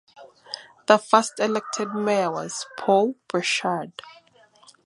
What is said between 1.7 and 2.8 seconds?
mayor was